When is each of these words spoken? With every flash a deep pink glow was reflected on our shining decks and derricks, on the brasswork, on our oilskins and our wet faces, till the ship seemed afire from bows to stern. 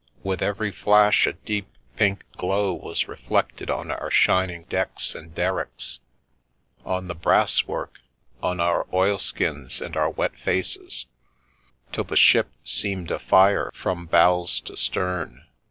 With 0.23 0.41
every 0.41 0.71
flash 0.71 1.27
a 1.27 1.33
deep 1.33 1.67
pink 1.95 2.23
glow 2.31 2.73
was 2.73 3.07
reflected 3.07 3.69
on 3.69 3.91
our 3.91 4.09
shining 4.09 4.63
decks 4.63 5.13
and 5.13 5.35
derricks, 5.35 5.99
on 6.83 7.07
the 7.07 7.13
brasswork, 7.13 7.99
on 8.41 8.59
our 8.59 8.87
oilskins 8.91 9.79
and 9.79 9.95
our 9.95 10.09
wet 10.09 10.35
faces, 10.39 11.05
till 11.91 12.05
the 12.05 12.17
ship 12.17 12.49
seemed 12.63 13.11
afire 13.11 13.69
from 13.75 14.07
bows 14.07 14.59
to 14.61 14.75
stern. 14.75 15.45